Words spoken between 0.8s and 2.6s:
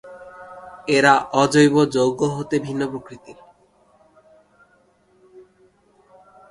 এরা অজৈব যৌগ হতে